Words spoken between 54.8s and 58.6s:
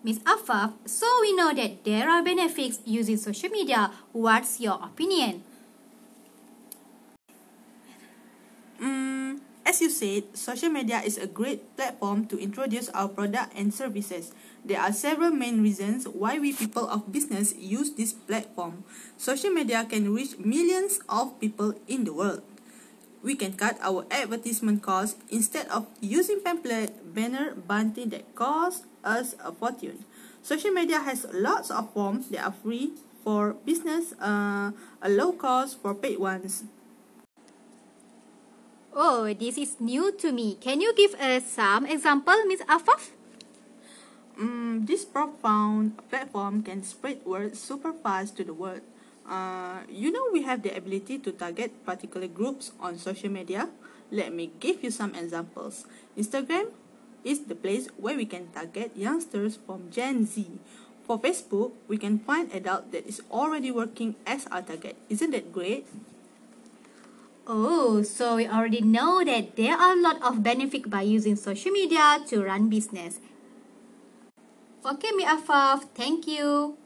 you some examples. Instagram is the place where we can